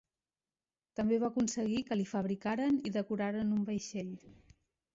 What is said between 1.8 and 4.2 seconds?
que li fabricaren i decoraren un vaixell.